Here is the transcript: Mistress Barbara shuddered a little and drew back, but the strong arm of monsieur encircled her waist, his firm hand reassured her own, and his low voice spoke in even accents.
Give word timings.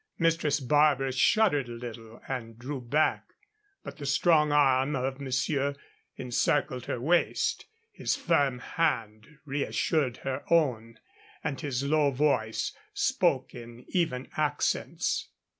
Mistress 0.17 0.59
Barbara 0.59 1.11
shuddered 1.11 1.69
a 1.69 1.73
little 1.73 2.23
and 2.27 2.57
drew 2.57 2.81
back, 2.81 3.35
but 3.83 3.97
the 3.97 4.07
strong 4.07 4.51
arm 4.51 4.95
of 4.95 5.19
monsieur 5.21 5.75
encircled 6.17 6.87
her 6.87 6.99
waist, 6.99 7.67
his 7.91 8.15
firm 8.15 8.57
hand 8.57 9.37
reassured 9.45 10.17
her 10.25 10.43
own, 10.51 10.97
and 11.43 11.61
his 11.61 11.83
low 11.83 12.09
voice 12.09 12.75
spoke 12.95 13.53
in 13.53 13.85
even 13.89 14.27
accents. 14.35 15.27